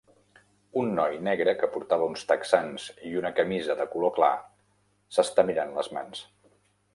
Un 0.83 0.87
noi 0.99 1.17
negre 1.27 1.53
que 1.59 1.69
portava 1.75 2.07
uns 2.13 2.25
texans 2.31 2.87
i 3.11 3.13
una 3.19 3.31
camisa 3.41 3.77
de 3.83 3.87
color 3.93 4.15
clar 4.17 4.31
s'està 5.19 5.47
mirant 5.51 5.77
les 5.77 5.93
mans. 5.99 6.25